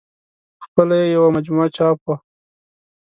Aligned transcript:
په 0.59 0.63
خپله 0.67 0.95
یې 1.01 1.07
یوه 1.15 1.29
مجموعه 1.35 1.67
چاپ 1.77 1.97
وه. 2.05 2.15